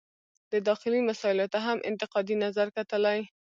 [0.51, 3.19] د داخلي مسایلو ته هم انتقادي نظر کتلي.